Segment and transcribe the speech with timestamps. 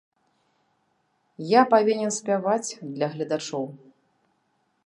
[1.49, 3.65] Я павінен спяваць для гледачоў.